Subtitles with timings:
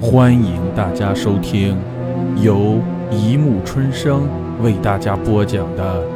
[0.00, 1.76] 欢迎大家收听
[2.40, 4.28] 由一木春生
[4.62, 6.06] 为大家播讲的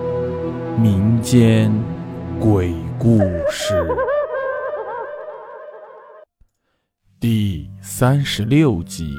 [0.79, 1.73] 民间
[2.39, 3.19] 鬼故
[3.51, 3.85] 事
[7.19, 9.17] 第三十六集：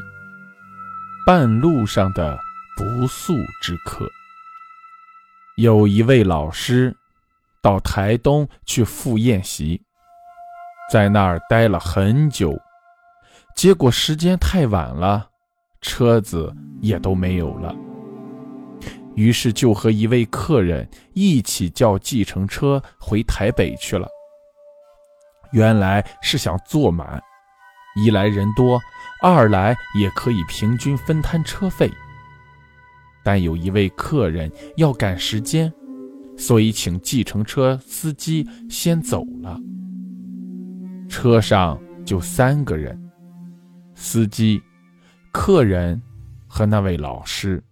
[1.28, 2.40] 半路上的
[2.78, 4.08] 不速之客。
[5.58, 6.96] 有一位老师
[7.62, 9.82] 到台东去赴宴席，
[10.90, 12.58] 在那儿待了很久。
[13.56, 15.30] 结果时间太晚了，
[15.82, 17.74] 车子也都没有了。
[19.16, 24.08] 于是就和一位客人一起叫计程车回台北去了。
[25.52, 27.22] 原来是想坐满，
[27.96, 28.82] 一来人多，
[29.22, 31.90] 二来也可以平均分摊车费。
[33.24, 35.72] 但有一位客人要赶时间，
[36.36, 39.58] 所以请计程车司机先走了。
[41.08, 43.00] 车上就三个人。
[44.04, 44.62] 司机、
[45.32, 46.00] 客人
[46.46, 47.64] 和那位老师。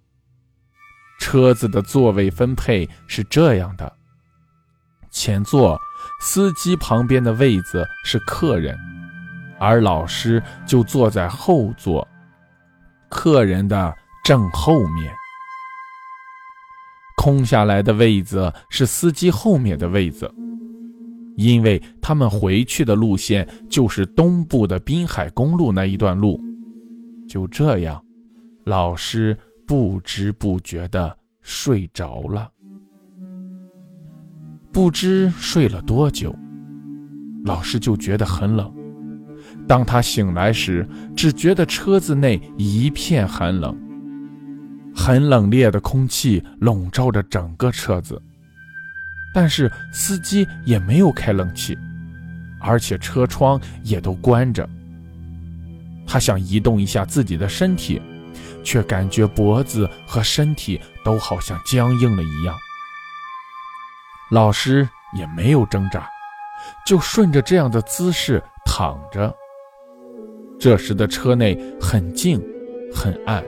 [1.20, 3.92] 车子的座位分配是这样的：
[5.12, 5.78] 前座
[6.22, 8.80] 司机旁边的位子是客人，
[9.60, 12.08] 而老师就坐在后座，
[13.10, 15.14] 客人的正后面。
[17.18, 20.34] 空下来的位子是司机后面的位子。
[21.36, 26.40] 因为他们回去的路线就是东部的滨海公路那一段路，
[27.28, 28.04] 就这样，
[28.66, 32.50] 老师不知不觉地睡着了。
[34.72, 36.34] 不知睡了多久，
[37.44, 38.74] 老师就觉得很冷。
[39.68, 43.76] 当他醒来时，只觉得车子内一片寒冷，
[44.96, 48.22] 很冷冽的空气笼罩着整个车子。
[49.34, 51.78] 但是司机也没有开冷气，
[52.60, 54.68] 而且车窗也都关着。
[56.06, 58.02] 他想移动一下自己的身体，
[58.64, 62.56] 却感觉脖子和身体都好像僵硬了一样。
[64.30, 64.88] 老师
[65.18, 66.10] 也没有挣扎，
[66.86, 69.34] 就顺着这样的姿势躺着。
[70.60, 72.42] 这时的车内很静，
[72.94, 73.44] 很暗，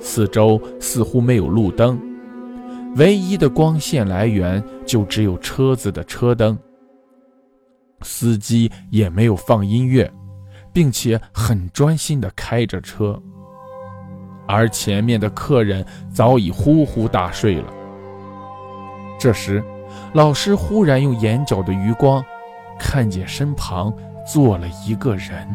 [0.00, 1.98] 四周似乎没有路灯。
[2.96, 6.58] 唯一的光线来源就只有车子的车灯。
[8.02, 10.10] 司机也没有放音乐，
[10.72, 13.20] 并且很专心地开着车。
[14.46, 17.72] 而前面的客人早已呼呼大睡了。
[19.18, 19.62] 这时，
[20.12, 22.24] 老师忽然用眼角的余光，
[22.78, 23.92] 看见身旁
[24.26, 25.48] 坐了一个人。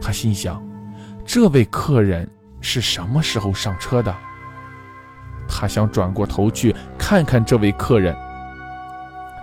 [0.00, 0.62] 他心想：
[1.24, 2.28] 这位客人
[2.60, 4.14] 是什么时候上车的？
[5.62, 8.16] 他想转过头去看看这位客人，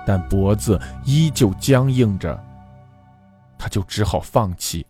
[0.06, 2.38] 但脖子依旧僵硬着，
[3.58, 4.86] 他就只好放弃，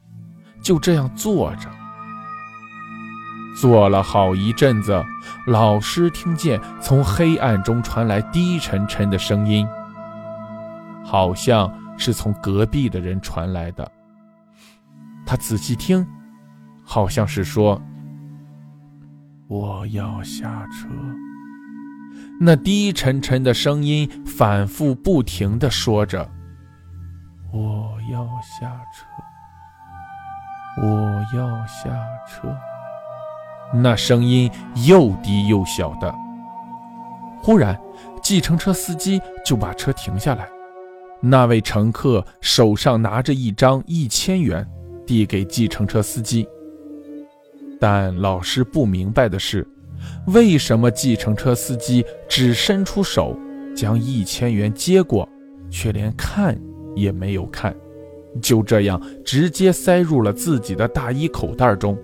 [0.60, 1.70] 就这样坐着。
[3.56, 5.06] 坐了好一阵子，
[5.46, 9.68] 老师听见从黑暗中传来低沉沉的声音，
[11.06, 13.92] 好像是从隔壁的人传来的。
[15.28, 16.04] 他仔细听，
[16.84, 17.80] 好像是说。
[19.50, 20.88] 我要下车。
[22.40, 26.30] 那低沉沉的声音反复不停地说着
[27.52, 29.08] ：“我要下车，
[30.84, 31.90] 我要下
[32.28, 32.56] 车。”
[33.74, 34.52] 那声音
[34.88, 36.14] 又低又小的。
[37.42, 37.76] 忽然，
[38.22, 40.48] 计程车司机就把车停下来。
[41.22, 44.64] 那位乘客手上拿着一张一千元，
[45.08, 46.48] 递给计程车司机。
[47.80, 49.66] 但老师不明白的是，
[50.28, 53.38] 为什么计程车司机只伸出手
[53.76, 55.28] 将一千元接过，
[55.70, 56.60] 却连看
[56.96, 57.74] 也没有看，
[58.42, 61.98] 就这样直接塞入了自己的大衣口袋中。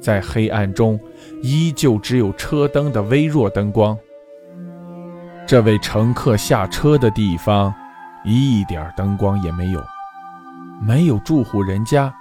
[0.00, 0.98] 在黑暗中，
[1.42, 3.98] 依旧只有车灯的微弱灯光。
[5.44, 7.74] 这位乘客下车的地方，
[8.24, 9.82] 一点灯光也没有，
[10.80, 12.14] 没有住户人家，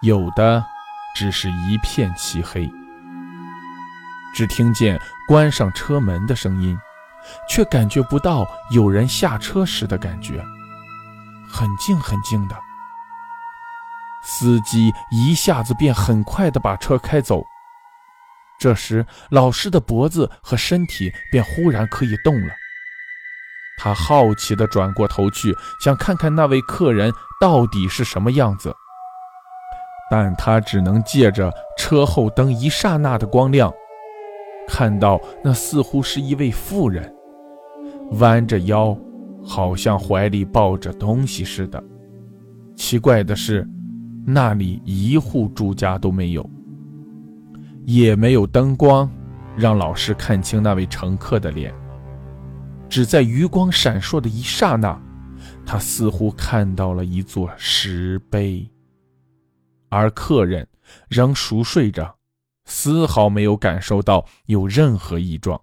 [0.00, 0.64] 有的。
[1.18, 2.70] 只是一片漆黑，
[4.32, 6.78] 只听见关上车门的声音，
[7.50, 10.40] 却感觉不到有人下车时的感觉。
[11.50, 12.56] 很静很静的，
[14.22, 17.42] 司机一下子便很快的把车开走。
[18.60, 22.54] 这时，老师的脖子和身体便忽然可以动了。
[23.76, 28.72] 他好奇地转过头去，想看看那位客人到底是什么样子。
[30.10, 33.72] 但他只能借着车后灯一刹那的光亮，
[34.66, 37.14] 看到那似乎是一位妇人，
[38.12, 38.96] 弯着腰，
[39.44, 41.82] 好像怀里抱着东西似的。
[42.74, 43.68] 奇怪的是，
[44.26, 46.48] 那里一户住家都没有，
[47.84, 49.10] 也没有灯光，
[49.56, 51.74] 让老师看清那位乘客的脸。
[52.88, 54.98] 只在余光闪烁的一刹那，
[55.66, 58.66] 他似乎看到了一座石碑，
[59.88, 60.68] 而客人
[61.08, 62.16] 仍熟睡着，
[62.64, 65.60] 丝毫没有感受到有任何异状。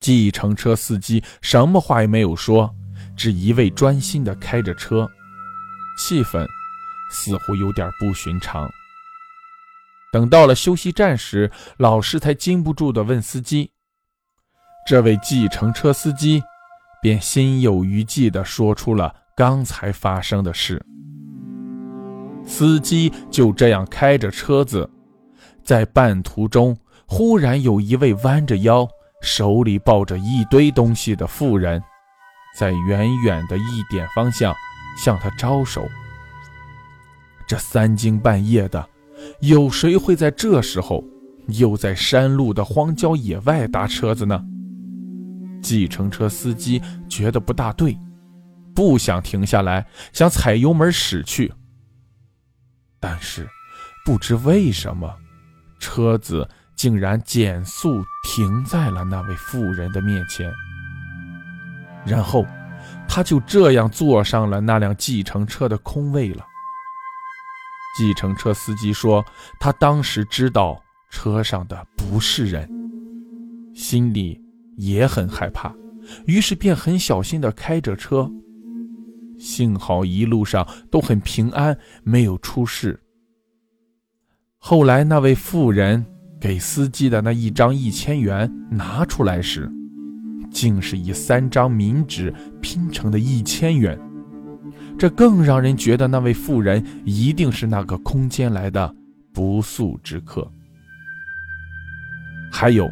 [0.00, 2.74] 计程车司机什么话也没有说，
[3.16, 5.08] 只一味专心地开着车，
[5.98, 6.46] 气氛
[7.10, 8.70] 似乎有点不寻常。
[10.12, 13.72] 等到了休息站时，老师才禁不住地问司机。
[14.86, 16.42] 这位计程车司机
[17.02, 20.82] 便心有余悸地说出了刚才发生的事。
[22.48, 24.88] 司机就这样开着车子，
[25.62, 28.88] 在半途中，忽然有一位弯着腰、
[29.20, 31.80] 手里抱着一堆东西的妇人，
[32.56, 34.52] 在远远的一点方向
[34.96, 35.86] 向他招手。
[37.46, 38.88] 这三更半夜的，
[39.40, 41.04] 有谁会在这时候，
[41.48, 44.42] 又在山路的荒郊野外搭车子呢？
[45.62, 47.98] 计程车司机觉得不大对，
[48.74, 51.52] 不想停下来，想踩油门驶去。
[53.00, 53.48] 但是，
[54.04, 55.14] 不知为什么，
[55.78, 60.52] 车子竟然减速停在了那位妇人的面前。
[62.06, 62.46] 然后，
[63.08, 66.44] 他就这样坐上了那辆计程车的空位了。
[67.96, 69.24] 计程车司机说，
[69.58, 72.68] 他当时知道车上的不是人，
[73.74, 74.40] 心里。
[74.80, 75.74] 也很害怕，
[76.24, 78.30] 于是便很小心地开着车。
[79.38, 83.00] 幸好一路上都很平安，没有出事。
[84.58, 86.04] 后来那位妇人
[86.40, 89.70] 给司机的那一张一千元拿出来时，
[90.50, 93.98] 竟是以三张冥纸拼成的一千元，
[94.98, 98.94] 这更让人觉得那位妇人一定是那个空间来的
[99.32, 100.50] 不速之客。
[102.50, 102.90] 还有。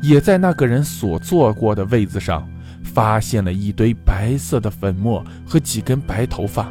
[0.00, 2.48] 也在那个人所坐过的位子上，
[2.94, 6.68] 发现了一堆白色的粉末和几根白头发。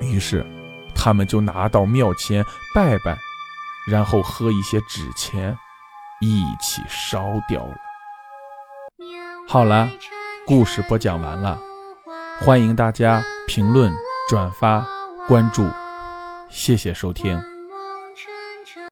[0.00, 0.44] 于是，
[0.94, 2.44] 他们就拿到庙前
[2.74, 3.18] 拜拜，
[3.88, 5.56] 然后喝一些纸钱，
[6.20, 7.76] 一起烧掉了。
[9.48, 9.88] 好了，
[10.46, 11.58] 故事播讲完了，
[12.40, 13.92] 欢迎大家评论、
[14.28, 14.86] 转发、
[15.26, 15.66] 关注，
[16.50, 17.53] 谢谢收听。